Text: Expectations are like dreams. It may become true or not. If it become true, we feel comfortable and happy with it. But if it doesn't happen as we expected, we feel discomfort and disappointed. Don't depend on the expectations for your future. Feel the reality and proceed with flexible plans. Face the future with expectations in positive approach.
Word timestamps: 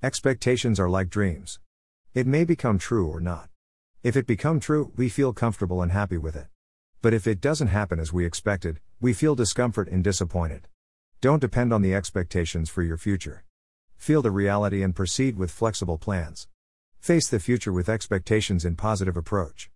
Expectations 0.00 0.78
are 0.78 0.88
like 0.88 1.10
dreams. 1.10 1.58
It 2.14 2.24
may 2.24 2.44
become 2.44 2.78
true 2.78 3.08
or 3.08 3.20
not. 3.20 3.48
If 4.04 4.16
it 4.16 4.28
become 4.28 4.60
true, 4.60 4.92
we 4.96 5.08
feel 5.08 5.32
comfortable 5.32 5.82
and 5.82 5.90
happy 5.90 6.16
with 6.16 6.36
it. 6.36 6.46
But 7.02 7.14
if 7.14 7.26
it 7.26 7.40
doesn't 7.40 7.66
happen 7.66 7.98
as 7.98 8.12
we 8.12 8.24
expected, 8.24 8.78
we 9.00 9.12
feel 9.12 9.34
discomfort 9.34 9.88
and 9.88 10.04
disappointed. 10.04 10.68
Don't 11.20 11.40
depend 11.40 11.72
on 11.72 11.82
the 11.82 11.96
expectations 11.96 12.70
for 12.70 12.84
your 12.84 12.96
future. 12.96 13.42
Feel 13.96 14.22
the 14.22 14.30
reality 14.30 14.84
and 14.84 14.94
proceed 14.94 15.36
with 15.36 15.50
flexible 15.50 15.98
plans. 15.98 16.46
Face 17.00 17.26
the 17.26 17.40
future 17.40 17.72
with 17.72 17.88
expectations 17.88 18.64
in 18.64 18.76
positive 18.76 19.16
approach. 19.16 19.66